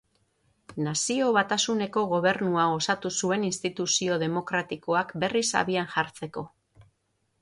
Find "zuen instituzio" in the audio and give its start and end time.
3.19-4.17